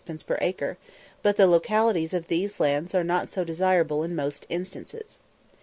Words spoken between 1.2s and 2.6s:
but the localities of these